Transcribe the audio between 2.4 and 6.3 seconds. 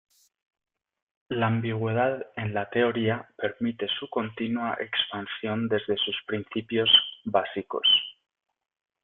la teoría permite su continua expansión desde sus